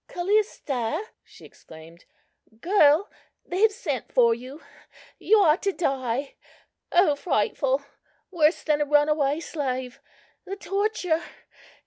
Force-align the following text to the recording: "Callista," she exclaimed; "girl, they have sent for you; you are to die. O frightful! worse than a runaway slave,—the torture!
"Callista," 0.07 0.99
she 1.23 1.45
exclaimed; 1.45 2.05
"girl, 2.59 3.07
they 3.45 3.61
have 3.61 3.71
sent 3.71 4.11
for 4.11 4.33
you; 4.33 4.63
you 5.19 5.37
are 5.37 5.57
to 5.57 5.71
die. 5.71 6.33
O 6.91 7.15
frightful! 7.15 7.83
worse 8.31 8.63
than 8.63 8.81
a 8.81 8.85
runaway 8.85 9.39
slave,—the 9.39 10.55
torture! 10.55 11.21